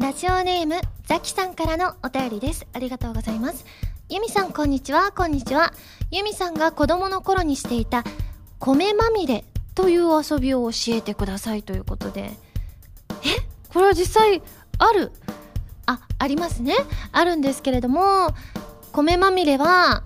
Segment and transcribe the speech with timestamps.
[0.00, 2.66] ラジオネームザキさんからのお便りです。
[2.72, 3.66] ありがとうございます。
[4.08, 5.12] ユミさんこんにちは。
[5.12, 5.74] こんにちは。
[6.10, 8.02] ユミさんが子供の頃にしていた
[8.58, 9.44] 米まみれ
[9.74, 12.22] という遊びを教えてくださいということで。
[12.22, 12.32] え？
[13.74, 14.40] これは実際
[14.78, 15.12] ある？
[15.84, 16.76] あありますね。
[17.12, 18.30] あるんですけれども
[18.92, 20.02] 米まみれは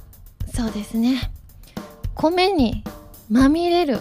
[0.52, 1.30] そうですね。
[2.16, 2.82] 米に
[3.30, 4.00] まみれる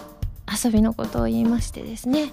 [0.64, 2.32] 遊びのことを言いましてですね。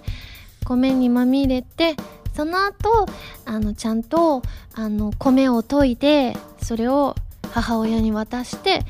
[0.66, 1.96] 米にまみれて
[2.34, 3.06] その後
[3.46, 4.42] あのちゃんと
[4.74, 7.16] あの米を研いでそれを
[7.52, 8.82] 母親に渡して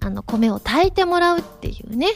[0.00, 2.08] あの米を炊いてもらうっていうね。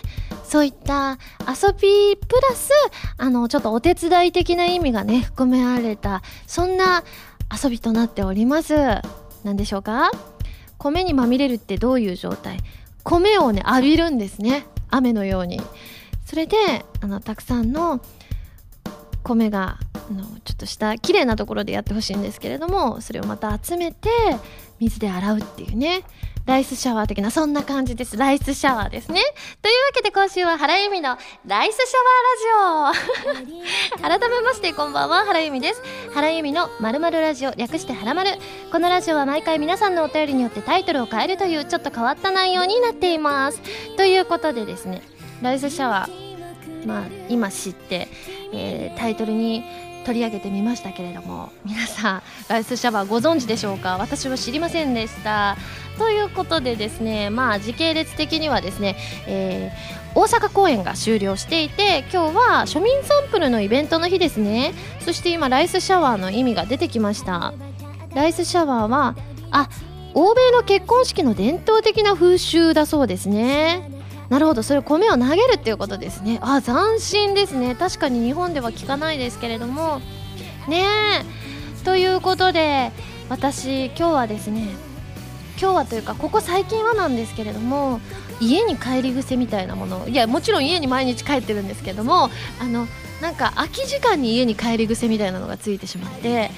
[0.45, 1.19] そういった
[1.49, 2.71] 遊びプラス
[3.17, 7.05] あのちょっとお手伝い的な意味がね含められたそんな
[7.51, 8.75] 遊びとなっております。
[9.45, 10.11] 何でしょうか？
[10.79, 12.59] 米にまみれるってどういう状態？
[13.03, 14.67] 米をね浴びるんですね。
[14.91, 15.61] 雨のように。
[16.27, 16.57] それで
[17.01, 18.01] あのたくさんの
[19.23, 19.79] 米が
[20.11, 24.09] あのちょっとした綺麗なところでやってほしいんですけれどもそれをまた集めて
[24.81, 26.05] 水で洗うっていうね。
[26.45, 28.17] ライスシャワー的なそんな感じです。
[28.17, 29.21] ライスシャワーですね。
[29.63, 34.19] というわけで今週は原由美のライスシャワーラジオ。
[34.19, 35.81] 改めましてこんばんは原由美です。
[36.15, 38.31] 原由美のまるまるラジオ略してはらまる
[38.73, 43.61] このラジオは毎回皆さんのお便りによってタイトルを変えるというちょっと変わった内容になっています。
[43.97, 45.01] ということでですね
[45.43, 46.32] ライスシャワー
[46.87, 48.09] まあ今知って、
[48.53, 49.65] えー、タイトルに
[50.05, 53.99] 取り上げてみましたけれども皆さんライスシャワーご存知でしょうか？
[53.99, 55.57] 私は知りませんでした。
[55.99, 58.97] ということでですねまあ時系列的にはですね、
[59.29, 64.73] えー、大阪公演が終了していて今日は庶民サンプルのイベントの日ですね。
[65.01, 67.55] そして今ライスシャワーの意味が出てきました。
[68.15, 69.15] ライスシャワーは
[69.53, 69.69] あ
[70.15, 73.89] 欧米の結婚式の伝統的な風習だそうですね。
[74.33, 74.63] なるほど。
[74.63, 76.39] それ米を投げるっていうことですね。
[76.41, 77.75] あ斬新ですね。
[77.75, 80.01] 確かに日本では聞かないですけれども。
[80.69, 80.85] ね
[81.21, 81.85] え。
[81.85, 82.93] ということで
[83.29, 84.69] 私今日はですね
[85.61, 88.01] 今日はというかここ最近はなんですけれども
[88.41, 90.09] 家に帰り癖みたいなもの。
[90.09, 92.89] いやもちろん家に毎日帰ってるんですけどもあの
[93.21, 96.51] なんか空き時間に家に帰り癖みたいなのがついてしまって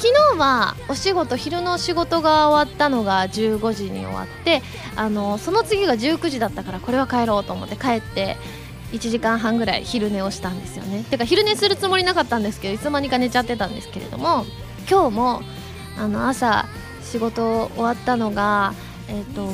[0.00, 4.62] 昨日はお仕事昼の仕事が終わったのが15時に終わって
[4.96, 8.38] あのその次が19時だったからこれは帰ろうと思って帰って
[8.92, 11.04] 1時間半ぐらい昼寝をしたんですよね。
[11.04, 14.46] てか昼寝するつもりなかったんですけどいつの間にか寝ちゃってたんですけれども
[14.90, 15.42] 今日も
[15.98, 16.64] あの朝
[17.02, 18.72] 仕事終わったのが
[19.06, 19.52] えっ、ー、と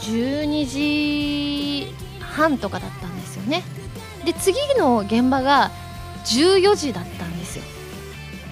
[0.00, 1.86] 12時
[2.20, 3.62] 半とかだったんですよね。
[4.26, 5.70] で次の現場が
[6.26, 7.64] 14時だったんですよ。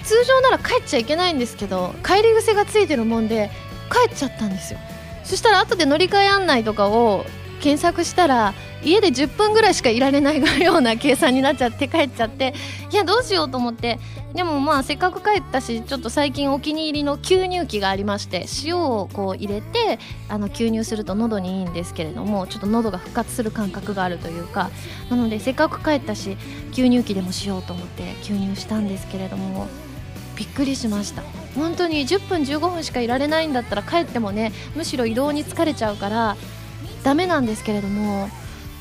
[0.04, 3.50] 通常なら帰っちゃいけないんですけど帰り癖がついてるもんで
[3.90, 4.78] 帰っちゃったんですよ。
[5.24, 7.24] そしたら後で乗り換え案内とかを
[7.60, 12.54] 検索したら家で10分ぐらいしかいられないような計算になっちゃって帰っちゃって
[12.90, 13.98] いやどうしようと思って。
[14.34, 24.70] でもまあせっかく帰ったしちょっと最近お気に入りの吸入器がありまして塩をこう入れてあの吸入すると喉にいいんですけれどもちょっと喉が復活する感覚があるというか。
[25.10, 26.36] なのでせっかく帰ったし
[26.70, 29.66] 吸入器でもしようと思って吸入したんですけれども。
[30.40, 31.22] びっくりしました。
[31.54, 36.36] 本当に10分15分しかいられないんだったら帰ってもねむしろ移動に疲れちゃうから
[37.04, 38.30] ダメなんですけれども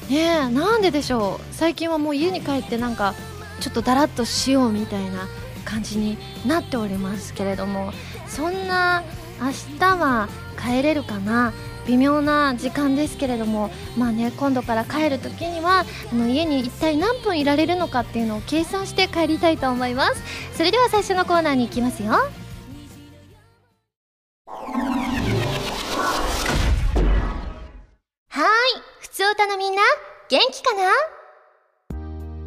[0.09, 1.45] ねなんででしょう。
[1.53, 3.13] 最近はもう家に帰ってなんか
[3.59, 5.27] ちょっとだらっとしようみたいな
[5.65, 7.91] 感じになっておりますけれども
[8.25, 9.03] そんな
[9.41, 11.51] 明日は帰れるかな
[11.89, 20.21] 微妙な時間ですけれどもまあね今度から帰るときにはあの家に一体何分いられるのかっていうのを計算して帰りたいと思います。
[20.55, 22.11] それでは最初のコーナーに行きますよ。
[22.11, 22.31] はい。
[28.99, 29.81] ふつおたのみんな
[30.29, 31.18] 元気かな？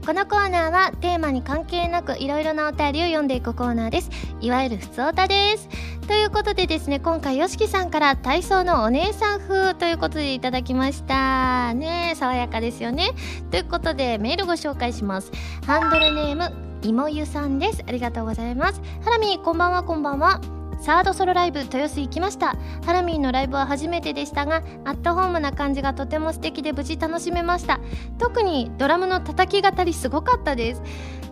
[0.04, 4.10] このコーナーはテーマに関係なくいろいろなお便りを読んでいくコーナーです。
[4.40, 5.68] いわゆるふつおたです。
[6.08, 11.72] ということでですね今回 YOSHIKI さんから体操のお姉さん風ということでいただきました。
[11.74, 13.10] ね爽やかですよね。
[13.52, 15.30] ということでメールご紹介します。
[15.66, 16.52] ハンドルネーム
[16.82, 17.84] いもゆさんです。
[17.86, 18.82] ありがとうございます。
[19.04, 20.61] ハラミこんばんはこんばんは。
[20.82, 22.56] サードソロライブ豊洲行きました。
[22.84, 27.78] ハラミーのライブは初めてでしたがアットホームな感じがとても素敵で無事楽しめました。
[28.18, 30.82] 特にドラムの叩き語りすごかったです。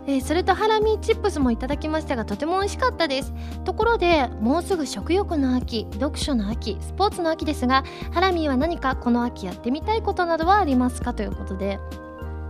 [0.07, 3.33] えー、それとハラミーチップスもいただきましたがとても美味しかったです。
[3.65, 7.83] ところでもうすぐ食欲の秋読書の秋スポーツの秋ですが
[8.13, 11.13] ハラミーは何かこの秋やってみたいことなどはありますか？
[11.13, 11.77] ということで、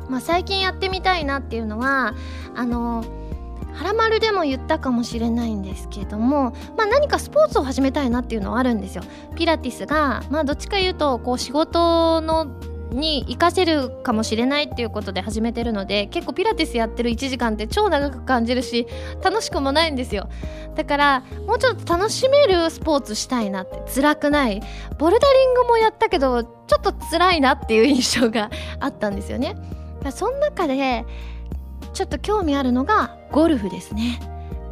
[0.07, 2.13] まあ、最近やってみたいなっていうのは
[2.55, 3.21] あのー
[3.73, 9.03] はらまるでも言ったかもしれないんですけども、まあ、何かスポーツを始めたいなっていうのはあるんですよ。
[9.35, 12.47] ピラティスが、まあ、どっちか言うとこう仕事の
[12.91, 18.85] に活かせるかもしれないっていうことで始めてるので結構ピラティスやってる1時間って超長く感じるし
[19.23, 20.29] 楽しくもないんですよ。
[20.75, 24.61] だからもうちょっと楽しめるスポーツしたいなって辛くない。
[24.97, 29.55] ボルダリングもやったけどちょっと辛いなっていう印象があったんですよね。
[30.11, 31.05] その中で
[31.93, 34.19] ちょっと興味あるのがゴルフですね。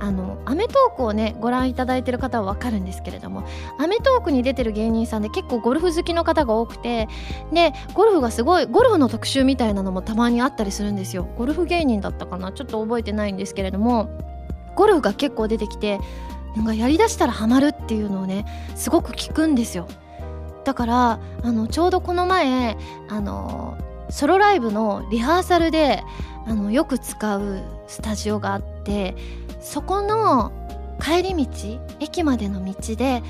[0.01, 3.44] あの『アメトーク』をねご覧いただいてる方は分かるんですけれども
[3.77, 7.10] 『アメトーク』に出てる芸人さんで結構ゴルフ好きの方が多くて
[7.51, 11.27] でゴルフがすごいゴルフの特集みたいなのもたまにあったりするんですよ。
[11.38, 12.54] ゴルフ芸人だったかな？
[12.54, 14.10] ちょっと覚えてないんですけれども
[14.77, 16.00] ゴルフが結構出てきて
[16.56, 18.45] なんかやりだしたらハマるっていうのをね
[18.75, 19.86] すごく聞くんですよ。
[20.63, 22.77] だからあのちょうどこの前
[23.10, 23.77] あの
[24.10, 26.04] ソロライブのリハーサルで
[26.50, 29.16] あのよく使うスタジオがあって
[29.62, 30.51] そこの
[31.00, 33.22] 帰り道駅までの道で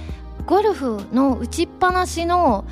[0.45, 2.65] ゴルフの打ちっぱなしの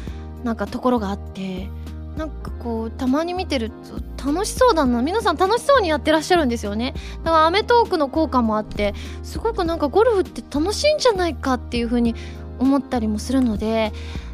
[0.45, 1.67] なんかところがあって
[2.15, 3.69] なんかこうたまに見てる
[4.17, 6.95] と楽しそうだな皆さん楽しそうにやってらっしゃるんですよね。
[7.23, 12.15] だから『アメトーーク』の効果もあってすごくなんかゴルフって楽しいんじゃないかっていう風に
[12.57, 13.91] 思ったりもするので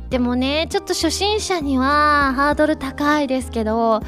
[0.09, 4.01] でもねちょっと初心者にはハードル高いですけど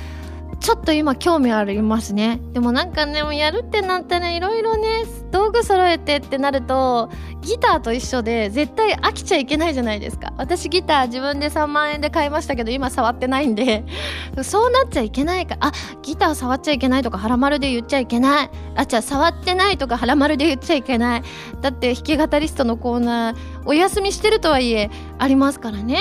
[0.60, 2.40] ちょっと今興味ありますね。
[2.54, 7.10] でもなんかね、もやるってなったらいろいろね、道具揃えてってなると、
[7.42, 10.34] ギターと一緒で絶対飽きちゃいけないじゃないですか。
[10.38, 13.86] 私ギター自分で3万円で買いましたけど、今触ってないんで、
[14.44, 15.58] そうなっちゃいけないか。
[15.60, 15.72] あ、
[16.02, 18.50] ギター触っちゃいけないとか、腹丸で言っちゃいけない。
[18.76, 21.24] あ、じゃあ触ってないとか、腹丸で言っちゃいけない。
[21.62, 23.36] だって弾き語リストのコーナー、
[23.66, 26.00] お休みしてるとはいえ、ありますからね。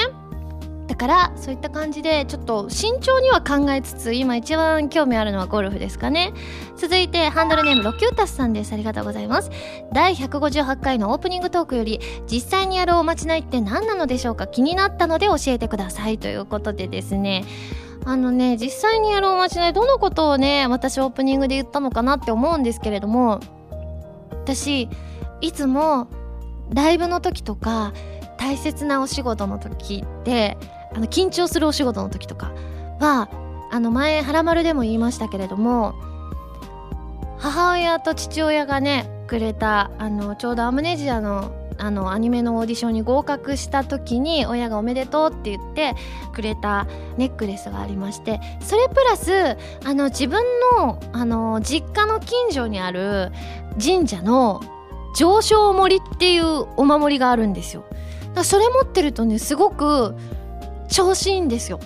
[0.86, 6.32] だからそういった感じでちょっと慎重には考えつつ今一番興味あるのはゴルフですかね。
[6.76, 8.72] 続いてハンドルネームロキュータスさんです。
[8.72, 9.50] ありがとうございます。
[9.92, 12.00] 第158回のオープニングトークより
[12.30, 14.46] 実際にやるおまじないって何なのでしょうか？
[14.46, 16.18] 気になったので教えてください。
[16.18, 17.44] ということでですね。
[18.06, 23.40] あのね実際にやるおまじないどのことをね私オープニングで言ったのかなって思うんですけれども
[24.30, 24.90] 私
[25.40, 26.08] いつも
[26.70, 27.94] ライブの時とか
[28.36, 30.58] 大切なお仕事の時って
[30.94, 32.52] あの緊張するお仕事の時とか
[33.00, 33.28] は
[33.70, 35.94] あの前「はらまる」でも言いましたけれども
[37.38, 45.96] 母親と父親がねくれたあのちょうどアムネジアのあのアニメのオーディションに合格した時に親が「おめでとう」って言って
[46.32, 46.86] くれた
[47.16, 50.44] ネックレスがありましてそれプラスあの自分
[50.78, 53.32] のあの実家の近所にある
[53.84, 54.62] 神社の
[55.16, 57.84] 上昇森っていうお守りがあるんですよ。
[58.42, 60.16] それ持ってるとねすごく
[60.94, 61.80] 調子いいんですよ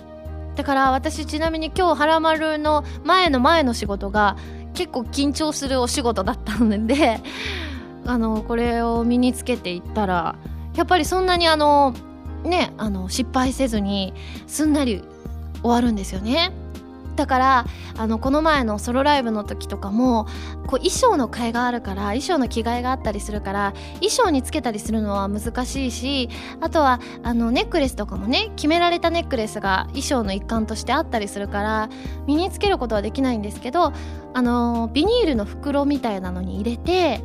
[0.55, 4.37] だから私ちなみに今日「はらまる」の前の前の仕事が
[4.75, 7.19] 結構緊張するお仕事だったので
[8.05, 10.37] あのこれを身につけていったら
[10.77, 11.95] やっぱりそんなにあの
[12.45, 14.13] ねあの失敗せずに
[14.47, 15.03] すんなり
[15.63, 16.53] 終わるんですよね。
[17.19, 17.67] だから
[17.97, 20.27] あのこの前のソロライブの時とかも
[20.69, 26.29] こう衣装の替えがあるから衣装の着替えがあったりするから衣装につけたりするのは難しいし
[26.61, 31.91] あとはあのネックレスとかもね決められたネックレスが衣装の一環としてあったりするから
[32.29, 33.93] 身につけることはできないんですけど
[34.33, 37.21] あのビニールの袋みたいなのに入れて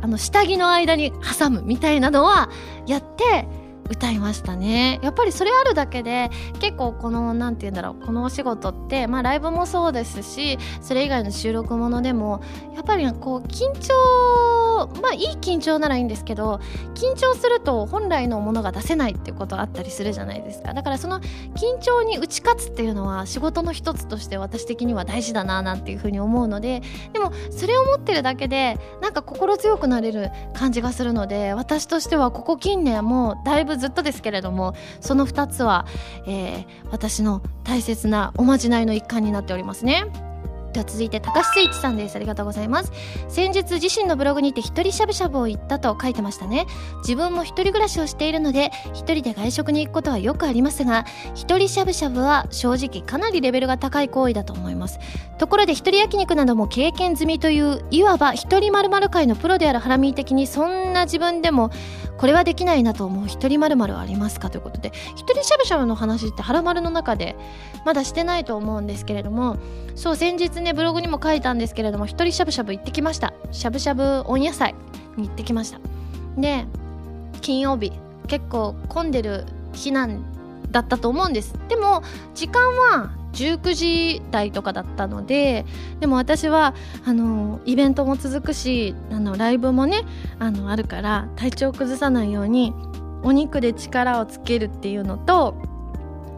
[0.00, 2.50] あの下着の間に挟むみたいなのは
[2.88, 3.46] やって
[3.90, 5.00] 歌いましたね。
[5.02, 6.30] やっぱりそれあるだけで
[6.60, 12.42] 結構この何て言うんだろうこのお仕事ってまあライブもそうですしそれ以外の収録ものでも
[12.74, 16.60] やっぱりこう緊張まあいい緊張ならいいんですけど
[16.94, 20.74] 緊張すると本来のものが出せないっていうことあったりするじゃないですか。
[20.74, 35.86] だからその緊張に打ち勝つっていうのは仕事の一つとして私的には大事だななんていうふうに思うのででもそれを持ってるだけでなんか心強くなれる感じがするので私としてはここ近年もだいぶずっとですけれどもその2つは、
[36.26, 40.04] えー、私の大切なおまじないの一環になっておりますね。
[40.72, 42.16] では続いて高須一さんです。
[42.16, 42.92] ありがとうございます。
[43.28, 46.66] 先日自身のブログにて一人しゃぶしゃぶを行ったと書いてましたね。
[46.98, 51.04] 自分も一人暮らしをしているので一人で外食に行くことはよくありますが
[51.34, 54.98] 一人しゃぶしゃぶは正直かなりレベルが高い行為だと思います。
[55.38, 61.70] ところで一人焼肉なども経験済みといういわば一人〇〇界のプロであるハラミー的にそんな自分でも
[62.18, 67.36] これはできないなと思う一人まるはありますかということで一人しゃぶしゃぶの話ってはらまるの中で
[67.84, 69.56] まだしてないと思うんですけれども
[69.94, 73.32] そう先日ねブログにも書いたんですけれども一人しゃぶしゃぶ行ってきました。
[73.52, 74.74] しゃぶしゃぶ温野菜
[75.16, 75.78] に行ってきました。
[76.36, 76.66] で
[77.40, 77.92] 金曜日
[78.26, 80.22] 結構混んでる日なん
[80.70, 81.54] だったと思うんです。
[81.68, 82.02] でも
[82.34, 85.64] 時間は19時台とかだったので
[86.00, 90.02] でも私はあのイベントも続くしあのライブもね
[90.38, 92.72] あのあるから体調を崩さないように
[93.22, 95.54] お肉で力をつけるっていうのと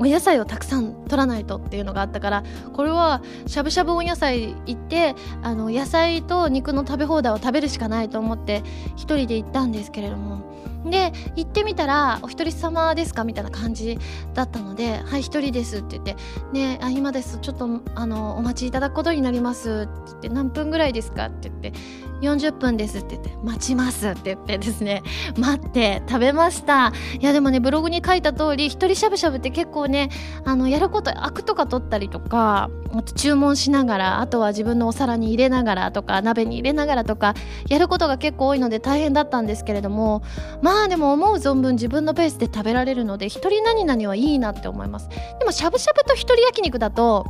[0.01, 8.63] お野菜をたくさん取らないとっていうのがあったからこれはしゃぶしゃぶお野菜行ってあの野菜と肉の食べ放題を食べるしかないと思って
[8.97, 10.41] 一人で行ったんですけれども
[10.85, 13.99] で行ってみたら「お一人様ですか?」みたいな感じ
[14.35, 16.17] だったので「はい一人です」って言って
[16.53, 21.73] 「ねあ今ですちょっとあのお待ちいただくことになります」って言って「何分ぐらいですか?」って言って
[22.21, 25.03] 40分ですって言って待ちますって言ってですね
[25.39, 30.11] 待って食べましたいやでもねブログに書いた通り一人しゃぶしゃぶって結構ね
[30.45, 37.35] あのやることアクとか取ったりとかあと注文しながらあとは自分のお皿に入れながらとか鍋に入れながらとか
[37.69, 40.23] やることが結構多いので大変だったんですけれども
[40.63, 45.09] まあでも思う存分自分のペースで食べられるので一人何々はいいなって思います。
[45.39, 47.27] でもしゃぶしゃぶと一人焼肉だと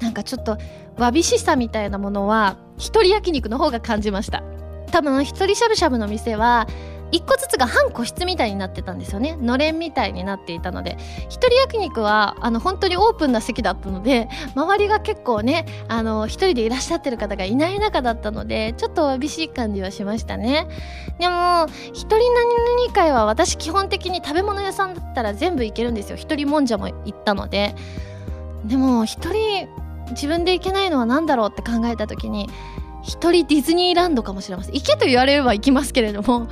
[0.00, 0.58] なんかちょっと
[0.98, 4.42] わびしさみたいなものは一人焼肉の方が感じました。
[4.90, 6.66] 多分一人しゃぶしゃぶの店は
[7.12, 9.36] 1個ずつが半個室みたいになってたんですよね。
[9.36, 10.98] のれんみたいになっていたので。
[11.28, 20.66] 一人焼肉はあの本当にオープンな席だったので周りが結構ねあの一人でいらっしゃってる方がいない中だったのでちょっとわびしい感じはしましたね。
[21.20, 26.16] でも一人何々会は私基本的に食べ物屋さんだったら全部行けるんですよ。
[26.16, 27.76] 一人もんじゃも行ったので。
[28.64, 29.68] でも一人
[30.10, 32.48] 自分で行けないのは何だろうって考えた時に
[33.02, 34.74] 一人ディズニーランドかもしれません。
[34.74, 36.48] 行けと言われれば行きますけれども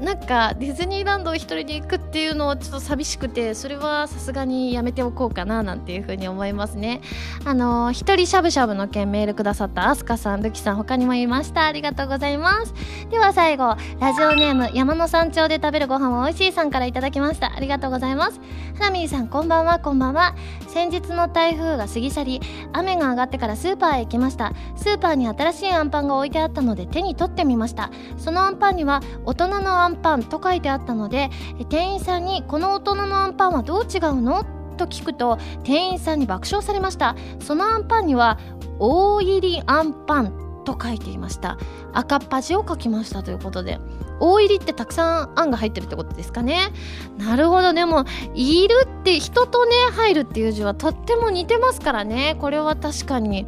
[0.00, 7.02] なんかディズニーランドを一人で行くっていうのはちょっと寂しくてそれはさすがにやめておこうかななんていうふうに思いますね。
[7.44, 11.66] あの一人しゃぶしゃぶの件メールくださったアスカさんルキさん他にもいました。
[11.66, 12.72] ありがとうございます。
[13.10, 17.52] では最後ラジオネーム山の山頂で食べるご飯は美味しいさんからいただきました。
[17.54, 18.40] ありがとうございます。
[18.78, 19.78] ハラミーさんこんばんは。
[19.78, 20.34] こんばんは。
[20.68, 22.40] 先日の台風が過ぎ去り
[22.72, 24.54] 雨が上がってからスーパーへ行きました。
[24.74, 27.90] スーパーに新しいアンパンが置いてあったので手に取ってみました。
[28.16, 31.28] そのアンパンには大人のアンパンと書いてあったので
[31.68, 34.44] 店員さんにこの大人のアンパンはどう違うの？
[34.76, 37.16] と聞くと店員さんに爆笑されました。
[37.40, 38.38] そのアンパンには
[38.78, 41.58] 大入りアンパンと書いていました。
[41.92, 43.78] 赤っ端を書きましたということで
[44.20, 46.72] 大入りってたくさんあんが入ってるってことですかね
[47.16, 52.36] なるほどでもいるって人とね入るっていう字はとっても似てますからね。
[52.40, 53.46] これは確かに。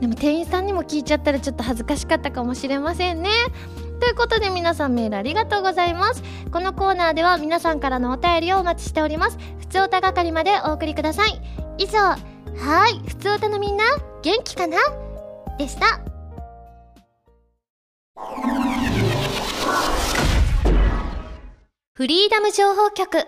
[0.00, 3.30] でも店員さんにも聞いちゃったらちょっと恥ずかしかったかもしれませんね。
[4.02, 6.24] ということで皆さんメールありがとうございます。
[6.50, 9.38] このコーナーでは皆さんからのお便りをお待ちしております。
[9.60, 11.40] ふつおた係までお送りください。
[11.78, 12.18] 以上は
[12.88, 13.00] い。
[13.06, 13.84] ふつおたのみんな
[14.22, 14.76] 元気かな？
[15.56, 16.00] でした。
[21.94, 23.18] フリーダム情報局。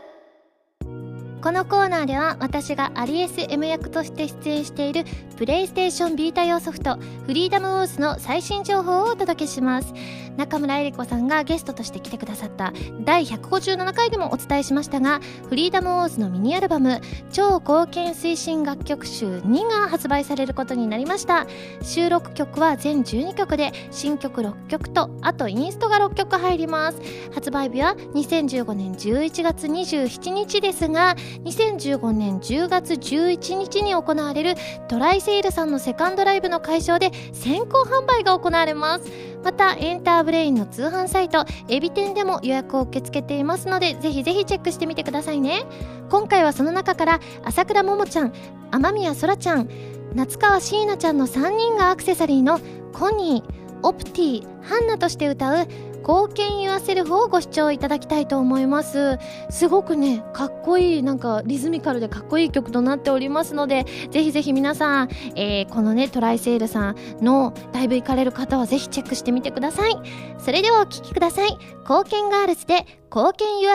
[1.44, 5.04] このコーナーでは私がアリエス M 役として出演している
[5.36, 6.96] プレイステーションビータ用ソフト
[7.26, 9.92] フリーダムウォーズの最新情報をお届けします。
[10.38, 12.72] 中村えり子さんがゲストとして来てくださった
[13.04, 21.46] 第157回でもお伝えしましたがフリーダムウォーズのミニアルバム超貢献推進楽曲集2が発売されることになりました。
[21.82, 27.00] 収録曲は全12曲で新曲6曲とあとインストが6曲入ります。
[27.34, 34.54] 発売日は2015年11月27日ですが2015年10月11日に行われる
[34.88, 39.10] トライセイルさんのセカンドライブの会場で先行販売が行われます。
[39.42, 45.64] またエンターブレインの通販サイトエビ天でも予約を受け付けていますのでぜひぜひチェックしてみてくださいね。
[46.08, 48.32] 今回はその中から朝倉桃ちゃん
[48.70, 49.68] 雨宮そらちゃん
[50.14, 52.58] 夏川椎名ちゃんの3人がアクセサリーの
[52.92, 55.66] コニーオプティハンナとして歌う
[56.06, 59.18] 貢献言わせる方をご視聴いただきたいと思います。
[59.48, 69.96] すごくねかっこいいなんかリズミカルでかっこいい曲となっておりますのでぜひぜひ皆さん、えー、このねトライセールさんのライブ行かれる方はぜひチェックしてみてください。
[70.38, 71.56] それではお聴きください。
[71.80, 73.70] 貢献ガールズで貢献ユ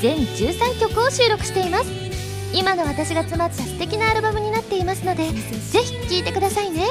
[0.00, 2.08] 全13曲を収録しています。
[2.54, 6.86] 今の私が詰まった素敵なアルバムになっていますのでぜひ聴いてくださいね。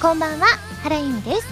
[0.00, 0.46] こんばんは
[0.82, 1.48] 原由美です。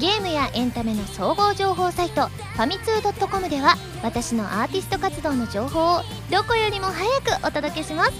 [0.00, 8.12] ゲームやエンタメの総合情報サイトファミツー .com では私のアーティスト活動の情報をどこよりも早くお届けします。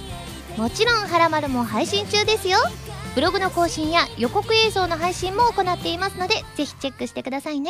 [0.57, 2.57] もちろん「はらまる」も配信中ですよ。
[3.13, 7.69] ブログの更新や予告映像の配信も行っていますのでぜひチェックしてくださいね。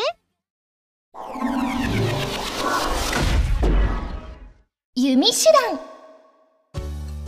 [4.97, 5.77] 弓手段。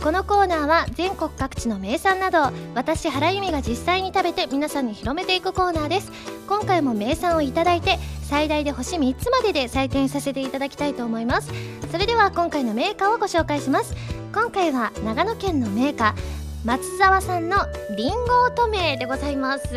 [0.02, 6.10] このコーナーは全国各地の名産など私原由美が実際に食べて皆さんに広めていくコーナーです。
[6.48, 11.52] 今回も名産をいただいて最大で星3つまでで採点させていただきたいと思います。
[11.92, 13.94] それでは今回のメーカーをご紹介します。
[14.32, 17.58] 今回は長野県のメーカー松沢さんの
[17.94, 19.68] りんご乙女でございます。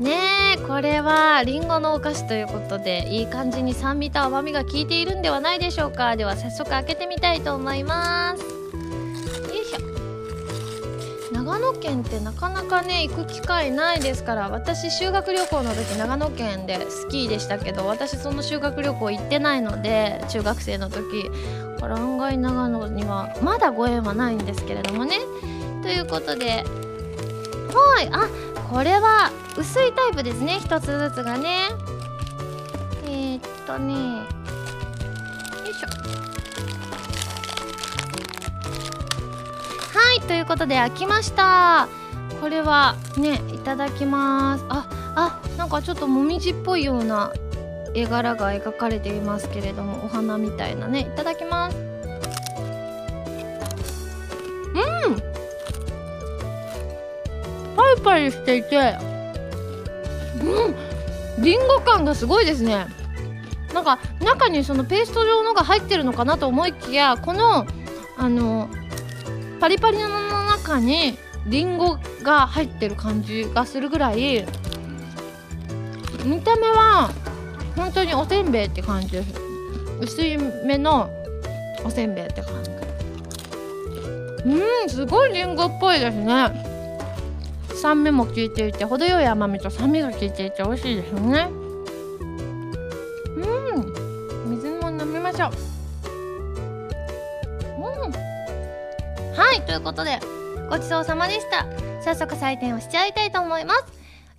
[0.00, 6.16] ねえこれはりんごのお菓子ということでいい感じに酸味と甘みが効いているんではないでしょうか。
[6.16, 8.42] では早速開けてみたいと思います。
[8.42, 8.48] よ
[9.54, 11.32] いしょ。
[11.32, 21.30] 長野県ってなかなかね行く機会ないですから私修学旅行の時長野県でスキーでしたけど私その修学旅行行ってないので中学生の時
[21.80, 25.20] から案外長野にはまだご縁はないんですけれどもね。
[25.82, 26.64] ということで
[27.72, 28.08] はい。
[28.12, 28.28] あ
[28.70, 30.58] これは薄いタイプですね。
[30.60, 31.68] 一つずつがね。
[33.04, 33.94] えー、っとね。
[33.94, 34.00] よ
[35.70, 35.86] いしょ。
[39.98, 41.88] はいということで開きました。
[42.40, 44.64] これはねいただきます。
[44.68, 47.32] ああなんかちょっともみじっぽいような
[47.94, 51.00] 絵柄が描かれていますけれどもお花みたいなね。
[51.00, 51.76] いただきます。
[51.76, 51.80] う
[55.10, 55.25] ん！
[57.96, 58.96] リパリしていて
[60.40, 62.86] うんりんご感がすごいですね。
[63.74, 67.66] なんか中にそのペースト状のが入ってるのかなと思いきやこの
[68.16, 68.70] あの
[69.60, 70.08] パリパリの
[70.46, 74.46] 中にりんごが入ってる感じがするぐらい
[76.24, 77.10] 見た目は
[77.76, 79.12] 本当におせんべいって感じ。
[79.12, 79.34] です
[80.00, 81.10] 薄いめの
[81.84, 82.70] おせんべいって感じ。
[84.46, 86.65] うんすごいりんごっぽいですね。
[87.76, 91.48] 酸味も効いていて程よい甘みと酸味が効いていて美味しいですよね。
[93.36, 94.50] うん。
[94.50, 95.50] 水も飲みましょう。
[97.78, 98.12] うん。
[99.36, 100.18] はいということで
[100.70, 101.66] ごちそうさまでした。
[102.02, 103.84] 早速採点をしちゃいたいと思います。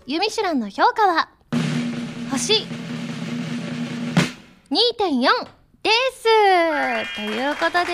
[0.06, 1.30] ユミシュランの評価は
[2.32, 2.66] 星。
[4.72, 5.48] 2.4
[5.84, 6.24] です。
[7.16, 7.94] ということで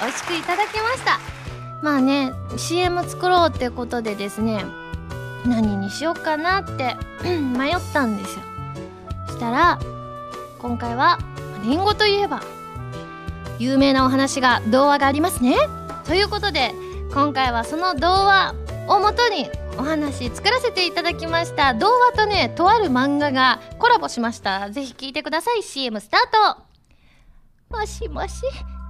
[0.00, 1.18] 美味しくいただきました。
[1.82, 4.64] まあね CM 作ろうってことでですね
[5.46, 8.44] 何にしようかなって 迷ったんですよ。
[9.28, 9.78] したら
[10.58, 11.18] 今回は
[11.62, 12.42] りんごといえば
[13.58, 15.56] 有名なお話が童話がありますね。
[16.04, 16.72] ということで
[17.12, 18.54] 今回はその童話
[18.88, 24.70] をもとにお話作らせていただきました童話とねとある漫画がコラボしました。
[24.70, 25.62] ぜひ聞いてください。
[25.62, 26.20] CM スター
[27.70, 27.76] ト。
[27.76, 28.34] もしもし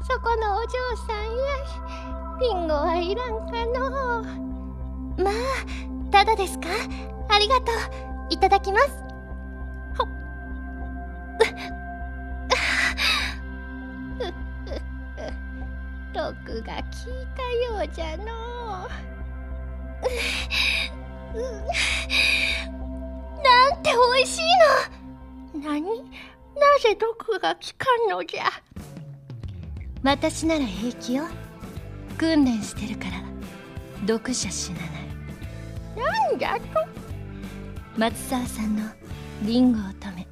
[0.09, 0.73] そこのお嬢
[1.07, 4.23] さんやりんごはいらんかの。
[5.23, 6.69] まあただですか？
[7.29, 7.75] ありがとう。
[8.31, 8.91] いただきます。
[9.99, 10.07] ほ
[16.13, 16.85] 毒が効い
[17.35, 17.43] た
[17.75, 18.25] ようじゃの。
[23.43, 24.41] なんて美味しい
[25.59, 25.65] の。
[25.65, 25.83] 何？
[25.83, 25.89] な
[26.83, 28.45] ぜ毒が効かんのじゃ？
[30.05, 31.25] 私なら平気よ。
[32.19, 33.23] 訓練してるから。
[34.07, 34.87] 毒じゃ死なな。
[34.87, 35.02] い
[35.97, 36.65] なんだと
[37.97, 38.83] 松沢さんの
[39.43, 40.27] リンゴ乙女。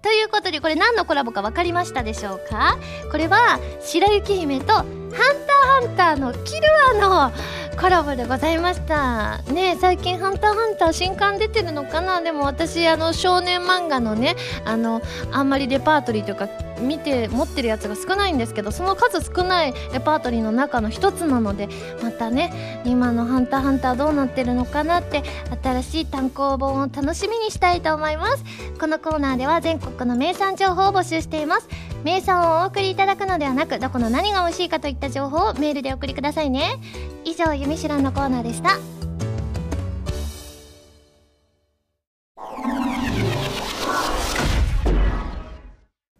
[0.00, 2.78] ということでこれ何のコラボか分かりましたでしょうか？
[3.10, 6.62] これは白雪姫とハンターハンターのキル
[7.04, 7.32] アの
[7.80, 9.38] コラボでございました。
[9.52, 12.20] ね最近「ハンターハンター」新刊出てるのかな？
[12.20, 16.48] でも私あの少年漫画のねあのあんまりレパートリーというか
[16.80, 21.68] 見て持ってるやつが少ないんですけどその数少ないレパートリーの中の一つなので
[22.02, 25.22] またね今の「ハンターハンター」どうなってるのかなって
[25.62, 28.44] 新しい単行本を楽しみにしたいと思います。
[28.80, 31.68] このコーナーでは全国の名産情報を募集しています。
[32.04, 36.80] 名産をお送りいただくのではなくどこの何が美味しいかといった情報をメールでお送りくださいね。
[37.24, 38.78] 以上「ゆみしらん」のコーナーでした。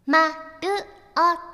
[0.07, 0.33] まる
[1.17, 1.47] お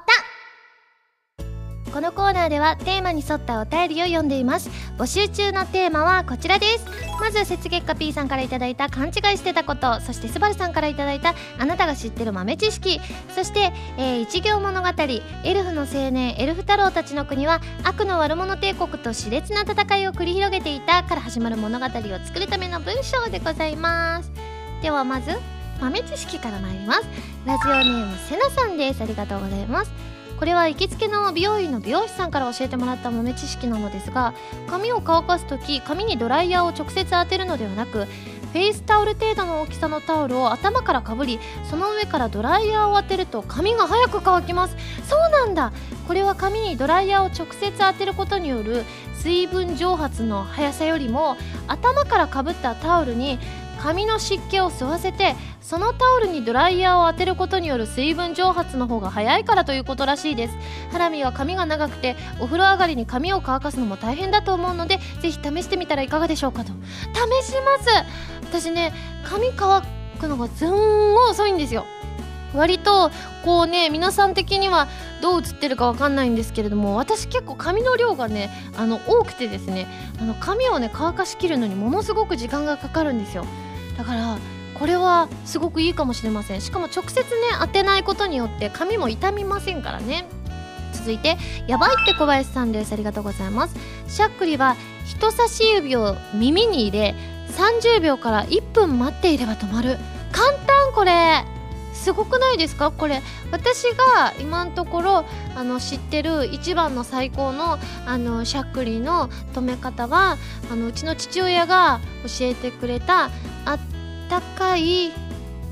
[1.94, 4.68] たナーではテーマに沿ったお便りを読んでいます。
[4.98, 6.86] 募集中のテーマはこちらです。
[7.20, 13.00] まず雪月花 P さんからいただいた勘違いしてたことそしてスバルさんからいただいたあなたが知ってる豆知識。
[13.34, 24.32] そして、えー、一行物語エルフの青年エルフ太郎たちの国は悪の悪者帝国と熾烈な戦いを繰り広げていたから始まる物語を作るための文章でございます。
[24.82, 25.30] ではまず
[25.80, 27.02] 豆知識から参ります。
[27.46, 29.02] ラジオネームせなさんです。
[29.02, 30.13] ありがとうございます。
[30.44, 34.34] これは行きつけの美容院の美容師さんから教えてもらった豆知識なのですが
[34.66, 44.76] 髪を乾かす時髪にドライヤーを直接当てるのではなくフェイスタオル程度の大きさのタオルを頭からかぶりその上からドライヤーを当てると髪が早く乾きます。
[45.08, 45.72] そうなんだ。
[46.06, 53.38] これは髪にドライヤーを直接当てることによる水分蒸発の速さよりも頭からかぶったタオルに
[53.84, 60.56] 髪の湿気を吸わせてそのタオルにドライヤーを当てることによる水分蒸発の方が早いからということらしいです。
[60.90, 66.72] ハラミは髪が長くてお風呂上がりに髪を乾かすのも大変だと思うのでぜひ試してみたらいかがでしょうかと。
[67.42, 67.90] 試します。
[68.40, 69.82] 私ね髪乾
[70.18, 71.84] くのがずんご遅いんですよ。
[72.54, 73.10] 割と
[73.44, 74.88] こうね皆さん的には
[75.20, 79.86] どう映ってるかわかんないんですけれども私結構髪の量がねあの多くてですね
[80.22, 83.44] あの髪をね乾かしきるのにものすごく時間がかかるんですよ。
[83.96, 84.38] だから
[84.74, 86.60] これはすごくいいかもしれません。
[86.60, 87.24] しかも直接ね
[87.60, 90.26] 当てないことによって髪も傷みませんからね。
[90.92, 92.92] 続いてやばいって小林さんです。
[92.92, 93.76] ありがとうございます。
[94.08, 94.76] しゃっくりは
[95.06, 97.14] 人差し指を耳に入れ
[97.56, 99.98] 30秒から1分待っていれば止まる。
[100.32, 101.44] 簡単これ。
[101.92, 102.90] すごくないですか？
[102.90, 103.22] これ。
[103.52, 110.36] 私が今のところあの知ってる一番の最高のあのしゃっくりの止め方は
[110.70, 113.30] あのうちの父親が教えてくれた
[114.34, 115.12] あったかい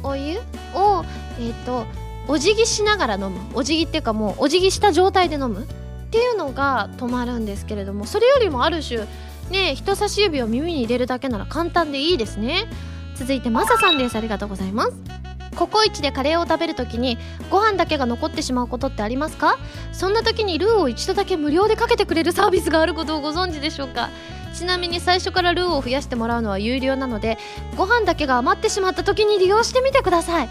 [0.02, 0.38] お湯
[0.74, 1.04] を
[1.38, 1.86] えっ、ー、と
[2.28, 3.40] お辞儀しながら飲む。
[3.54, 5.64] お辞儀っていうかもうお辞儀した状態で飲む。
[5.64, 5.66] っ
[6.12, 9.06] ていうのが止まるんですけれどもそれよりもある種
[9.50, 12.66] ね人差し指を耳に入れるだけなら簡単でいいですね。
[13.14, 14.16] 続いてマサさんです。
[14.16, 14.92] ありがとうございます。
[15.56, 17.18] ココイチでカレーを食べるときに
[17.50, 19.58] ご飯だけが残ってしまうことってありますか？
[19.92, 24.10] そんな時にルーを一度だけ無料でかけてくれるサービスがあることをご存知でしょうか？
[24.52, 27.38] ちなみに最初からルーを増やしてもらうのは有料なので
[27.76, 30.48] ご飯だけが余ってしまった時に利用してみてください。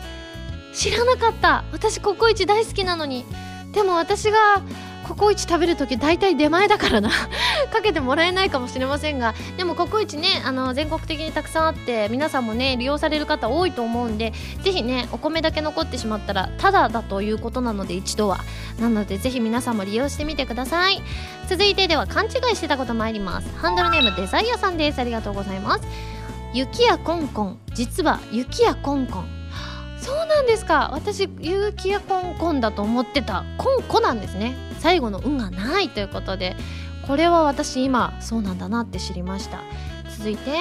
[0.74, 1.66] 知らなかった。
[1.72, 3.26] 私ココイチ大好きなのに。
[3.74, 4.62] でも私が
[5.12, 7.10] ココイチ食べるとき大体出前だからな。
[7.69, 9.36] かけてもらえないかもしれませんが。
[9.58, 14.32] でもココイチねあの全国的にたくさんあって皆さんもね利用される方多いと思うんで
[14.63, 18.39] ぜひねお米だけ残ってしまったらただだということなので一度は。
[18.80, 21.04] なのでぜひ皆さんも利用してみてください。
[21.50, 23.50] 続いてでは勘違いしてたこと参ります。
[23.58, 25.00] ハンドルネームデザイアさんです。
[25.00, 25.84] ありがとうございます。
[26.54, 27.58] 雪やコンコン。
[27.74, 29.40] 実は雪やコンコン。
[30.02, 30.90] そうなんですか。
[30.94, 33.46] 私雪やコンコンだと思ってた。
[33.58, 34.56] コンコなんですね。
[34.80, 36.56] 最後の「運がないということで。
[37.08, 39.60] これは私今そうなんだなって知りました。
[40.18, 40.52] 続いて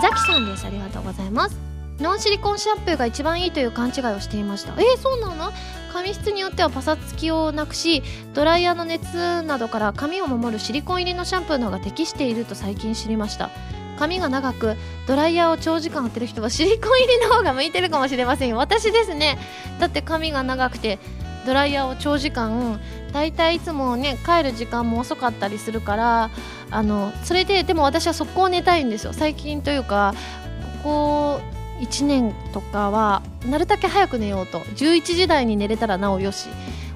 [0.00, 0.66] ザキさんです。
[0.66, 1.56] ありがとうございます。
[2.00, 4.72] ノンシリコンシャンプーが一番いいという勘違いをしていました。
[4.72, 5.52] えー、そうなの？
[5.92, 8.02] 髪質によってはパサつきをなくし
[8.34, 13.50] ドライヤーの熱などから髪を守るシリコン入りのシャンプーの方が適していると最近知りました。
[13.98, 14.76] 髪が長く
[15.06, 18.56] ドライヤーを長時間当てる人はシリコン入りの方が向いてるかもしれませんよ。
[18.56, 19.38] 私ですね。
[19.78, 20.98] だって髪が長くて
[21.46, 22.80] ドライヤーを長時間
[23.12, 26.30] だいたいいつもね帰る時間も遅かったりするから
[26.70, 29.12] あのそれででも私は速攻寝たいんですよ。
[29.12, 30.14] 最近というか
[30.82, 31.40] ここ
[31.80, 34.60] 1年とかはなるだけ早く寝ようと。
[34.60, 36.48] 11時台に寝れたらなおよし。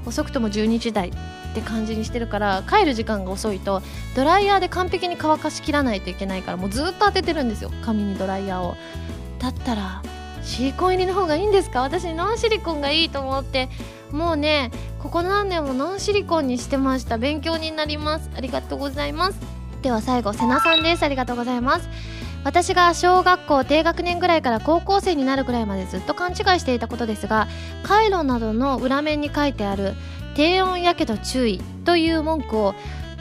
[0.07, 1.13] 遅くとも12時台。
[1.51, 3.83] って感じにしてるから帰る時間が遅いと
[4.15, 7.71] ドライヤーで完璧に乾かしきらないといけないからもうずっと当ててるんですよ。
[7.83, 8.77] 髪にドライヤーを。
[9.39, 10.03] だったら
[10.43, 11.83] シリコン入りの方がいいんですか？
[11.83, 13.69] 私ノンシリコンがいいと思って。
[14.11, 17.19] もうねここ何年もノンシリコンにしてました。
[17.19, 18.31] 勉強になります。
[18.35, 19.39] ありがとうございます。
[19.83, 21.03] では最後瀬名さんです。
[21.03, 21.89] ありがとうございます。
[22.45, 27.49] 私が小学校低学年ぐらいから高校生になるぐらいまでずっと勘違いしていたことですが
[27.83, 29.95] カイロなどの裏面に書いてある
[30.39, 32.73] 低温やけど注意という文句を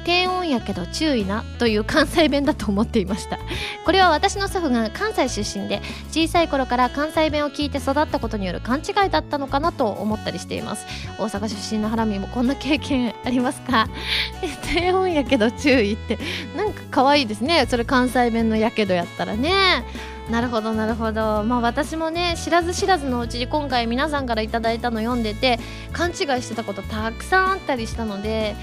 [0.06, 3.40] 低温やけど注意なという関西弁だと思っていました。
[3.86, 10.86] これは私の祖父が関西出身で小さい頃から関西弁を聞いて育ったことによる勘違いだったのかなと思ったりしています。
[11.18, 13.90] 大阪出身のハラミもこんな経験ありますか？
[14.72, 16.20] 低温やけど注意って
[16.56, 17.66] なんか可愛いですね。
[17.68, 19.84] それ関西弁のやけどやったらね。
[20.30, 21.44] なるほどなるほど。
[21.44, 25.58] まあ私もね知らず知らずのうちに今回皆さんから頂いたの読んでて
[25.94, 28.56] 勘違いしてたことたくさんあったりしたので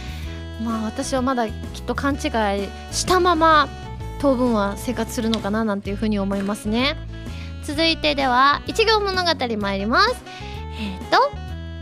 [0.63, 2.21] まあ私はまだきっと勘違い
[2.93, 3.69] したまま
[4.21, 6.97] 当分は生活するのかななんていうふうに思いますね。
[7.63, 10.23] 続いてでは一行物語参ります。
[10.79, 11.31] えっ、ー、と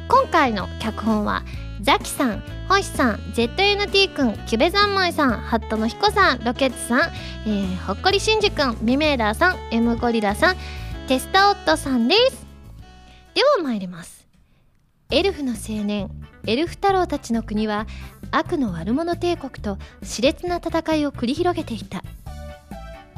[0.08, 1.42] 今回の脚本は
[1.82, 7.00] ザキさん星さん ZNT くんキュベザンマイさんハットの彦さんロケッツさん、
[7.44, 10.56] えー、ほっこりしんじくんビメーダーさん M ゴリラさん
[11.08, 12.46] テスタオットさんです。
[13.34, 14.28] では参ります。
[15.10, 16.08] エルフの青年
[16.46, 17.86] エルフ太郎たちの国は
[18.30, 22.04] 悪の悪者帝国と熾烈な戦いを繰り広げていた。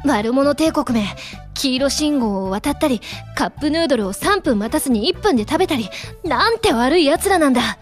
[0.05, 1.07] 悪者帝国め
[1.53, 2.99] 黄色信号を渡ったり
[3.35, 5.87] カップヌードルを3分待たずに1分で食べたり
[6.23, 7.77] なんて悪い奴らなんだ。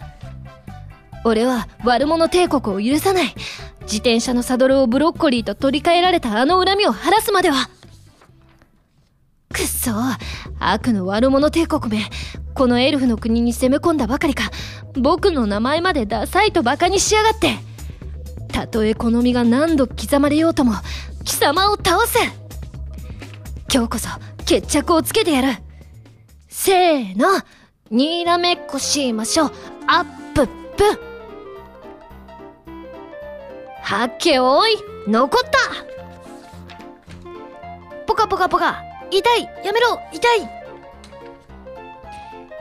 [1.24, 3.34] 俺は悪者帝国を許さない。
[3.82, 7.70] 自転車のサドルをブロッコリーと取り替えられたあの恨みを晴らすまでは。
[9.52, 9.92] くっそ
[10.60, 12.04] 悪の悪者帝国め。
[12.54, 14.52] このエルフの国に攻め込んだばかりか。
[15.00, 17.58] 僕の名前までダサいとバカにしやがって。
[18.52, 20.74] たとえ好みが何度刻まれようとも
[21.24, 22.20] 貴様を倒す
[23.74, 24.10] 今日こそ
[24.46, 25.48] 決着をつけてやる。
[26.48, 27.28] せーの。
[27.90, 29.52] にらめっこしましょう。
[29.88, 31.12] アップップ。
[33.84, 35.60] はっけおい残った。
[38.08, 38.82] ポカポカポカ。
[39.12, 39.43] 痛い。
[39.63, 40.00] やめろ。
[40.13, 40.50] 痛い。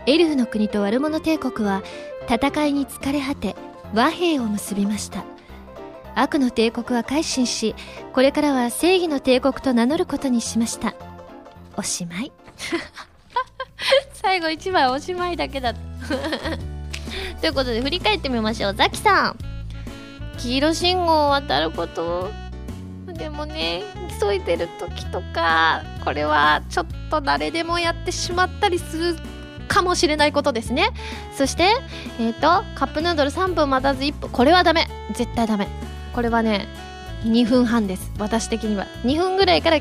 [0.07, 1.85] エルフの国と悪者帝国は
[2.29, 3.55] 戦いに疲れ果て
[3.95, 5.25] 和平を結びました。
[6.17, 7.75] 悪の帝国は改心し
[8.13, 10.93] これからは正義の帝国と名乗ることにしました。
[11.77, 12.33] おしまい。
[14.13, 15.73] 最後1枚おしまいだけだ
[17.41, 18.75] ということで振り返ってみましょう。
[18.75, 19.52] ザキさん。
[20.43, 22.31] 黄色信号を渡ること。
[23.07, 23.85] でもね
[24.21, 29.17] 急いでる時とかこれはちょっと誰でもやってしまったりする
[29.69, 30.89] かもしれないことですね。
[31.37, 31.65] そして
[32.19, 34.31] えっ、ー、とカップヌードル3分待たず1分。
[34.31, 34.89] これはダメ。
[35.15, 35.69] 絶対ダメ。
[36.13, 36.67] これはね
[37.23, 38.11] 2分半です。
[38.19, 38.87] 私的には。
[39.05, 39.79] 2分ぐらいから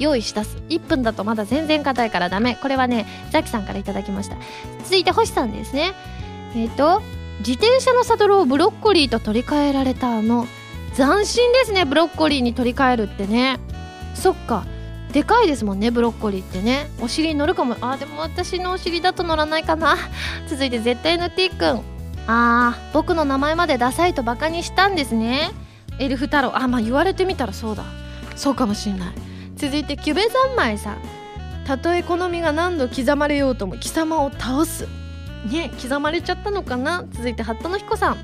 [0.00, 0.56] 用意し出す。
[0.68, 2.56] 1分だとまだ全然硬いからダメ。
[2.56, 4.36] これはねザキさんから頂きました。
[4.82, 5.92] 続いて星さんですね。
[6.56, 10.46] えっ、ー、と自転車のサドルをブロッコリーと取り替えられたあの
[10.94, 13.58] 斬新ですねブロッコリーに取り替えるってね。
[14.14, 14.64] そっか
[15.12, 16.88] でかいですもんねブロッコリーってね。
[17.00, 17.76] お尻に乗るかも。
[17.80, 19.96] あでも私のお尻だと乗らないかな。
[20.48, 21.80] 続いて絶対の T くん
[22.26, 25.50] あー僕の名前までダサいとバカにしたんですね。
[25.98, 26.56] エルフ太郎。
[26.56, 27.84] あまあ言われてみたらそうだ。
[28.36, 29.08] そうかもしんない。
[29.56, 30.96] 続いてキュベ三昧さん。
[31.66, 34.88] たとえ好みが何度刻まれようとも貴様を倒す。
[35.50, 37.04] ね刻まれちゃったのかな？
[37.12, 38.16] 続いてハットの彦さん。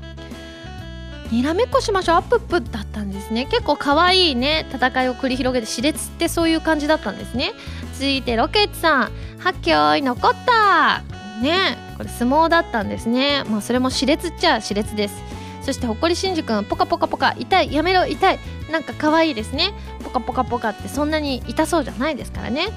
[1.31, 2.15] にらめっこしましょう。
[2.15, 3.45] アップップだったんですね。
[3.45, 7.53] 結構可愛いいね戦いを繰り広げて熾烈ってそういう感じだったんですね。
[7.93, 9.11] 続いてロケッツさん。
[9.39, 11.03] はっきょい残った。
[11.41, 13.43] ねこれ相撲だったんですね。
[13.45, 15.15] まあそれも熾烈っちゃ熾烈です。
[15.61, 16.65] そしてほっこりしんじくん。
[16.65, 17.35] ポカポカポカ。
[17.37, 18.39] 痛いやめろ痛い。
[18.71, 19.73] なんか可愛いですね。
[20.03, 22.69] ポカポカポカってそんなに痛そうじゃないですからね。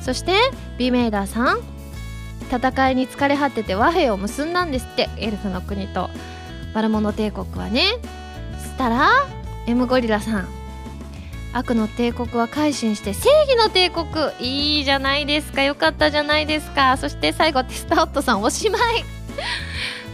[0.00, 0.32] そして
[0.78, 1.75] ビメーダーさん。
[2.46, 6.10] 戦いに疲れ果てて和平を結んだんですってエルフの国と。
[6.74, 7.82] バルモノ帝国はね。
[8.58, 9.10] そしたら
[9.66, 10.48] エムゴリラさん。
[11.52, 14.06] 悪の帝国は改心して正義の帝国。
[14.40, 15.62] いいじゃないですか。
[15.62, 16.96] よかったじゃないですか。
[16.98, 19.04] そして最後テスタオットさんおしまい。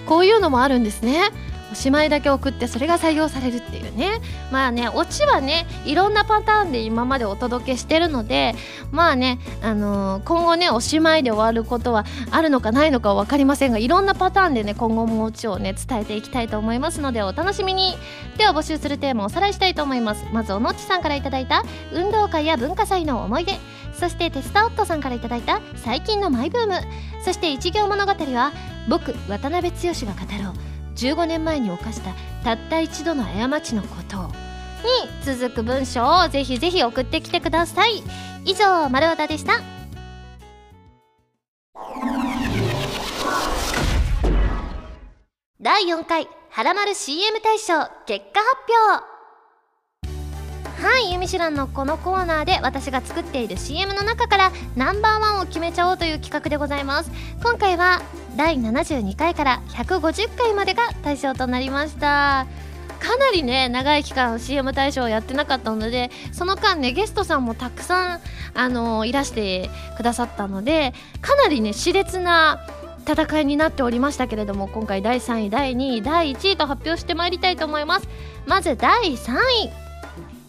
[0.06, 1.30] こういうのもあるんですね。
[1.72, 4.20] おしまいだけ送ってそれが採用されるっていうね。
[4.50, 8.54] まあねオチはねいろんなパターンで今までお届けしてるので
[8.90, 17.96] まあね、あのー、今後ねおしまいで終わることはあるのかないのかは分かりませんがいろんなパターンでね今後もオチをね伝えていきたいと思いますのでお楽しみに。
[18.36, 20.26] では募集するテーマをおさらいしたいと思います。
[20.32, 23.54] まずおのっちさんから頂いた運動会や文化祭の思い出。
[23.94, 26.74] そしてテスタオットさんから頂いた最近のマイブーム。
[27.24, 28.52] そして一行物語は
[28.88, 30.71] 僕渡辺剛が語ろう。
[30.96, 32.10] 15年前に犯した
[32.44, 34.16] たった一度の過ちのこと
[34.82, 38.02] に続く文章をぜひぜひ送ってきてください。
[38.44, 39.60] 以上丸和田でした。
[45.60, 47.74] 第4回はらまる CM 大賞
[48.06, 48.56] 結果発
[48.90, 49.11] 表。
[50.82, 57.12] はい「ゆみしらん」のこのコーナーで私が作っている CM の中からナンバーワンを決めちゃおうという企画でございます。
[57.40, 58.02] 今回は
[58.36, 62.48] 第72回から150回までが対象となりました。
[62.98, 68.20] かなりね長い期間 CM 大賞をやってなかったのでその間ねゲストさんもたくさん
[68.54, 72.60] あのいらしてくださったのでかなりね熾烈な
[73.06, 78.08] 戦いになっておりましたけれども今回第3位第2位第1位と発表してまいりたいと思います。
[78.46, 79.91] まず第3位。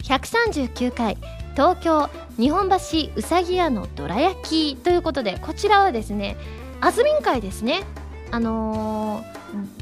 [0.04, 1.16] 139回
[1.52, 2.76] 東京日本橋
[3.16, 4.76] うさぎ屋のどら焼き。
[4.76, 6.36] ということでこちらはですね
[6.80, 7.84] あずみん会ですね。
[8.30, 9.24] あの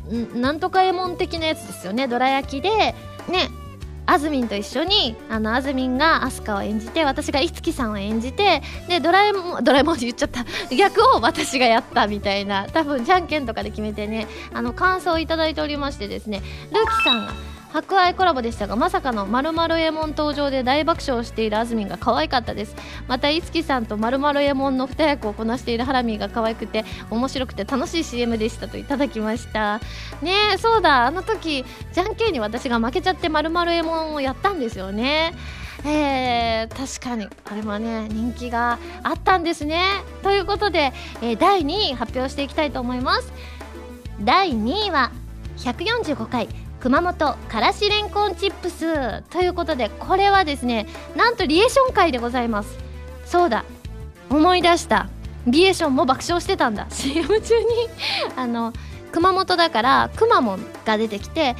[0.08, 2.06] ー、なんとかえもん的なやつですよね。
[2.06, 2.94] どら焼きでね
[4.04, 10.44] あずみんと一緒にあのあずみんがアスカを演じて私がいつきさんを演じてでドラえもんドラえもん言っちゃった。
[10.74, 17.32] 逆を私がやったみたいな多分じゃんけんとかで決めてねあの感想をいただいておりましてですねルーキさんが
[17.72, 22.76] 博愛コラボでしたがまさかのまるまるえもん登場で大爆笑しているあずみんが可愛かったです。
[23.08, 29.78] またいつきさんとまるまるえもんの2役をこなしているハラミーが可愛くて面白くて楽しい CM でしたといただきました。
[30.20, 31.06] ねえそうだ。
[31.06, 35.32] あの時じゃんけんに私が負けちゃってまるまるえもんをやったんですよね。
[35.87, 37.26] えー、確かに。
[37.46, 39.82] あれはね人気があったんですね。
[40.22, 43.32] ということで、えー、第2位発表していきたいと思います。
[44.20, 45.11] 第2位は
[45.56, 46.48] 145回
[46.83, 47.14] 熊本
[47.49, 52.77] からしれんこんチップスということでこれはですねなんとリエーション会でございます。
[53.25, 53.64] そうだ。
[54.29, 55.09] 思い出した。
[55.47, 56.88] リエーションも爆笑してたんだ。
[56.90, 57.66] CM 中に。
[58.35, 58.73] あの
[59.12, 61.55] 熊本だからくまモンが出てきて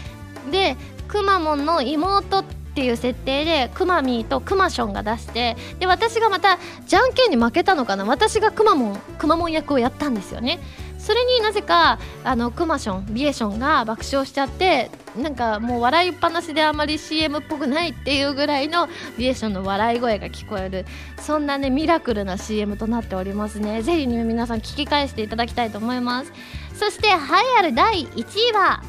[0.51, 8.05] でくまモンの妹っていう設定でくまみーとくまションが出してで私がまたじゃんけんに負けたのかな。
[8.05, 10.59] 私がくまモンくまモン役をやったんですよね。
[11.03, 14.89] それになぜかあのクマションビエションが爆笑しちゃって
[15.21, 18.89] なんかもう笑いっぱなしであまり CM っぽくないっていうぐらいの
[19.19, 20.87] ビエションの笑い声が聞こえる
[21.19, 23.83] そんなねミラクルな CM となっておりますね。
[23.83, 26.33] ぜひ、ね、皆さん聞き返していただきたいと思います。
[26.73, 27.17] そして栄え
[27.59, 28.83] ある第1位は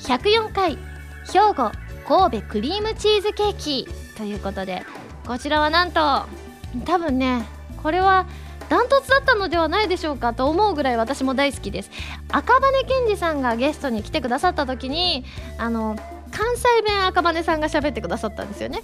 [0.00, 0.76] 104回
[1.32, 1.72] 兵庫
[2.06, 4.82] 神戸クリームチーズケーキということで
[5.26, 6.26] こちらはなんと
[6.84, 7.46] 多分ね
[7.82, 8.26] これは
[8.72, 11.90] ダントツだったのではないでしょうかと思うぐらい私も大好きです。
[12.30, 15.26] 赤羽健二さんがゲストに来てくださった時に
[15.58, 15.94] あの
[16.30, 18.80] 関西弁赤羽さんが喋ってくださったんですよね。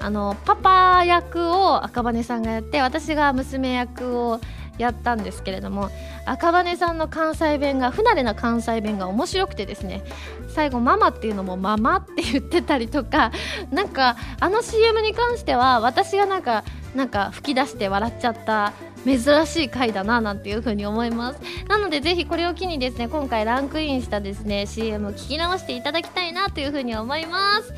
[0.00, 4.40] あのパパ役を赤羽さんがやって私が娘役を
[4.76, 5.90] やったんですけれども
[6.24, 10.02] 赤羽さんの関西弁が不慣れな関西弁が面白くてですね
[10.48, 13.32] 最後「ママ」っていうのも「ママ」って言ってたりとか
[13.70, 18.72] なんかあの CM に関しては私がなんかなんか吹き出して笑っちゃった
[19.08, 21.40] 珍しい回だななんていう風に思います。
[21.68, 27.72] なのでぜひこれを機にですね今回ランクインしたですね CM を聞き直していただきたいなという風に思います。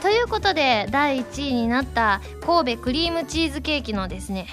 [0.00, 4.46] ということで第1位になった神戸クリームチーズケーキのですね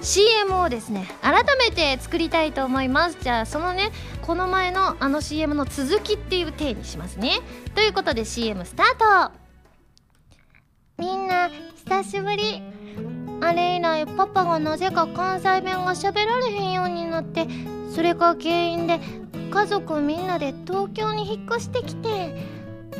[0.00, 3.18] CM をですね改めて作りたいと思います。
[3.20, 3.90] じゃあそのね
[4.22, 7.32] この前のあの CM の続きっていう体にしますね。
[7.74, 9.32] ということで CM スタート。
[10.98, 11.48] みんな
[11.84, 12.77] 久しぶり。
[13.40, 17.46] あれ以来パパがなぜか関西弁が喋られへんようになって
[17.94, 19.00] それが原因で
[19.50, 22.34] 家族みんなで東京に引っ越してきて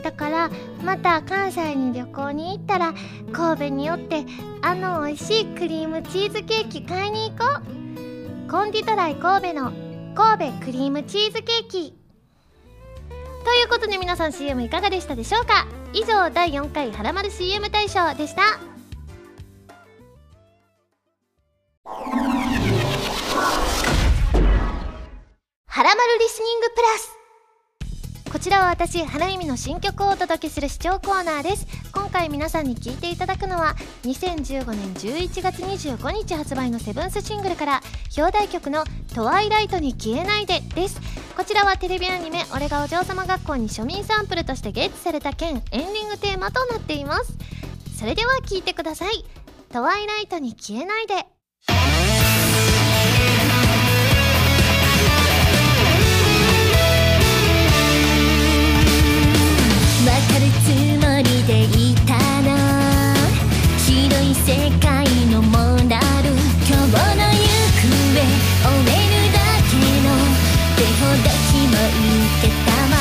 [0.03, 0.51] だから
[0.85, 2.95] また関西に旅行に行ったら
[3.33, 4.25] 神戸に寄って
[4.63, 8.51] あの美味しいクリームチーズケーキ買いに行こう。
[8.51, 9.73] コンディトライ神戸の
[10.15, 11.95] 神戸クリームチーズケーキ。
[13.45, 15.67] ということで皆さん CM いかがでしたでしょうか？
[15.93, 18.68] 以上第4回はらまる CM 大賞でした。
[25.79, 28.33] はらまるリスニングプラス。
[28.33, 31.69] こちらは私原由美の新曲をお届けする視聴コーナーです。
[31.93, 37.81] 今回皆さんに聴いていただくのは2015年11月25日発売のセブンスシングルから
[38.17, 38.83] 表題曲の
[39.15, 41.01] 「トワイライトに消えないで」です。
[41.37, 47.35] こちらはテレビアニメ「俺がお嬢様学校」に庶民サンプルとしてゲットされた件エンディングテーマとなっています。
[47.97, 49.25] それでは聴いてください
[49.73, 51.25] 「トワイライトに消えないで」
[60.11, 60.67] かるつ
[61.05, 62.49] もりでいたの。
[63.87, 65.57] 広い世界のモ
[65.89, 66.31] ラル
[66.67, 67.47] 今日の行
[67.81, 67.89] 方
[68.63, 69.39] 終えるだ
[69.71, 69.73] け
[70.07, 70.09] の。
[70.79, 72.95] 手ほどきも受けたわ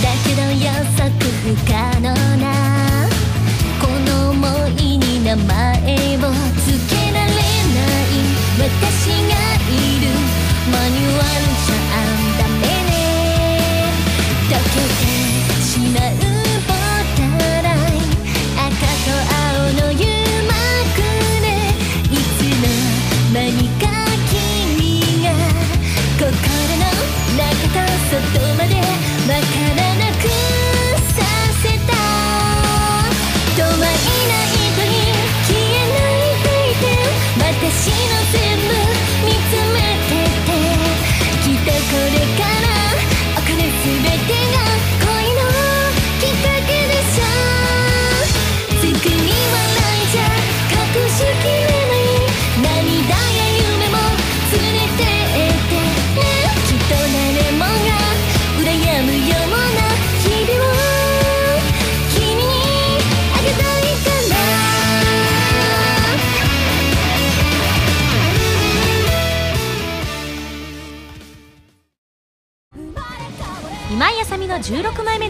[0.00, 0.70] だけど予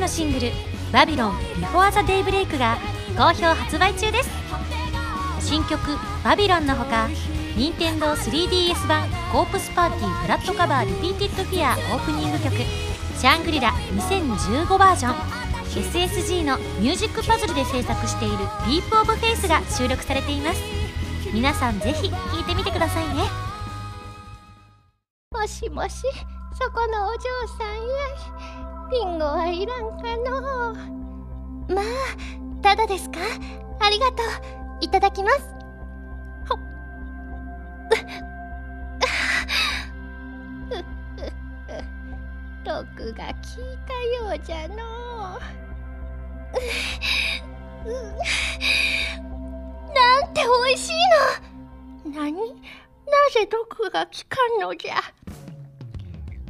[0.00, 0.50] のシングル
[0.92, 2.78] 「バビロン before the daybreak が
[3.16, 4.30] 好評発売中です。
[5.40, 5.78] 新曲
[6.24, 7.08] 「バビロンのほか
[7.54, 12.56] 任天堂 3DS 版「コープスパーティー Blood Covered Repeated Fear」オープニング曲
[13.20, 15.14] 「シャングリラ2015バージョン」
[15.70, 20.60] SSG のミュージックパズルで制作している「Deep of Faith が収録されています。
[21.32, 23.30] 皆さんぜひ聴いてみてくださいね。
[25.30, 26.02] もしもし
[26.58, 27.20] そこのお嬢
[27.58, 28.79] さんや。
[28.90, 30.74] リンゴはいらんかの
[31.74, 31.84] まあ
[32.62, 33.20] ただですか？
[33.80, 34.26] ありがとう。
[34.80, 35.54] いただきます。
[36.48, 36.58] ほっ。
[42.64, 43.34] 毒が効い
[43.86, 43.92] た
[44.32, 44.76] ようじゃの
[49.94, 50.92] なんて美味しい
[52.04, 52.12] の。
[52.20, 52.32] 何？
[52.34, 52.40] な
[53.32, 54.94] ぜ毒が効かんのじゃ？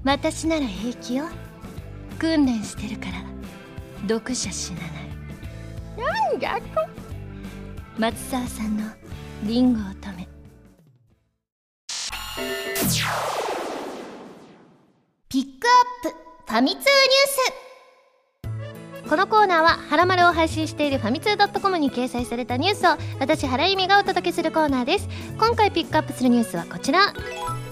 [0.04, 1.28] 私なら平気よ。
[2.20, 3.12] 訓練してるから。
[4.06, 4.90] 毒じゃ死なない。
[6.30, 6.64] なんじゃと
[7.98, 8.84] 松沢さんの
[9.44, 10.28] リンゴを止め。
[15.30, 16.16] ピックアップ
[16.52, 16.84] ファミ通ニュー
[19.02, 19.08] ス。
[19.08, 25.08] このコーナーは「はらまる」を配信しているファミツー .com に掲載されたニュースを私原由美がお届けするコーナーです。
[25.38, 27.14] 今回ピックアップするニュースはこちら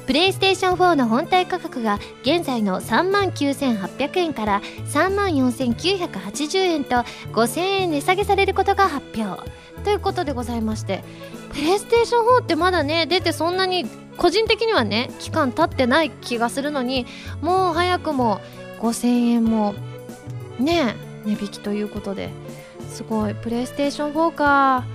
[0.09, 6.95] プレイステーション4の本体価格が現在の3万9800円から3万4980円と
[7.35, 9.43] 5000円値下げされることが発表。
[9.85, 11.05] ということでございまして
[11.51, 13.85] プレイステーション4ってまだね出てそんなに
[14.17, 17.05] 個人的にはね期間経ってない気がするのに
[17.43, 18.41] もう早くも
[18.81, 19.75] 5000円も
[20.59, 20.95] ね
[21.27, 22.31] 値引きということで
[22.89, 23.35] すごい。
[23.35, 24.87] プレイステーション4か。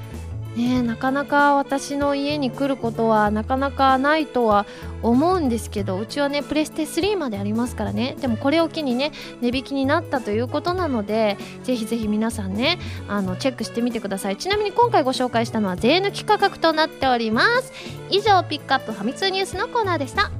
[0.55, 4.65] ねなかなか私の家に来ることはなかなかないとは
[5.01, 8.15] 思うんですけどうちはねプレステ3までありますからね。
[8.19, 14.37] でもこれを機にね値引きになったということなのでぜひぜひ皆さんねあのチェックしてみてください。
[14.37, 17.73] ちなみに今回ご紹介したのは税抜き価格となっております。
[18.09, 20.31] 以上ピックアップファミ通ニュースのコーナーでした。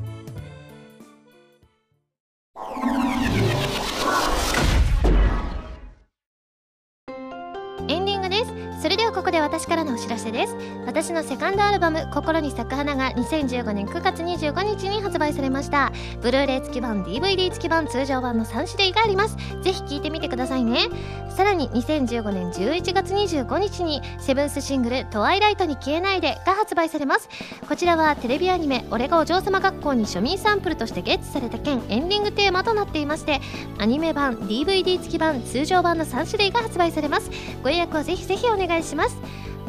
[7.89, 8.53] エンディングです。
[8.82, 10.55] それでここで私からのお知らせです。
[10.88, 15.91] 私のセカンドアルバム「心に咲く花」が2015年9月25日に発売されました。
[16.22, 19.38] ブルーレイ付き版 DVD 付き版通常版の3種類があります。
[19.61, 20.88] ぜひ聴いてみてくださいね。
[21.30, 27.30] さらに2015年11月25日にセブンスシングル「トワイライトに消えないで」が発売されます。
[27.70, 33.41] こちらはテレビアニメ「俺がお嬢様学校」に庶民サンプルとしてゲッツされた件エンディングテーマとなっていまして
[33.78, 37.30] アニメ版 DVD 付き版通常版の3種類が発売されます。
[37.61, 39.03] ご予約をぜひぜひお願いします。
[39.04, 39.18] ます。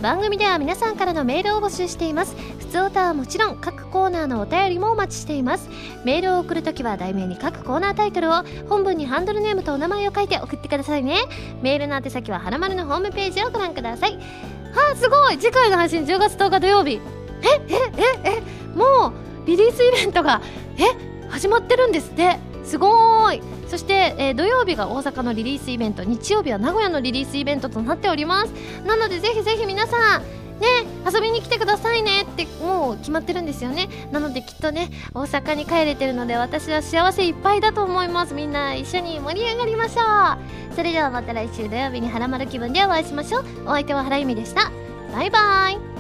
[0.00, 2.36] 番組では皆さんからのメールを募集しています。
[2.58, 5.68] 普通歌はもちろん各コーナーのお便りもお待ちしています。
[6.04, 11.18] メールを送るときは題名に各コーナータイトルを本文にハンドルネームとお名前を書いて送ってくださいね。
[11.62, 14.16] メールの宛先ははらまるのホームページをご覧ください。
[14.16, 15.38] はあすごい。
[15.38, 17.00] 次回の配信10月10日土曜日。
[17.42, 17.74] ええ
[18.24, 20.40] ええもうリリースイベントが
[20.78, 22.53] え始まってるんですって。
[22.64, 23.40] すごい。
[23.68, 28.52] そして、えー土曜日が大阪のリリースイベント日曜日は名古屋のリリースイベントとなっております。
[28.86, 30.22] なのでぜひぜひ皆さん
[30.60, 30.66] ね
[31.10, 33.88] 遊びに来てくださいねってもう決まってるんですよね。
[34.12, 38.34] なのできっとね大阪に帰れてるので私は幸せいっぱいだと思います。
[38.34, 40.02] みんな一緒に盛り上がりましょ
[40.70, 40.74] う。
[40.74, 43.44] それではまた来週土曜日にハラマル気分でお会いしましょう。
[43.66, 44.70] お相手は原由美でした。
[45.12, 45.93] バイバイ。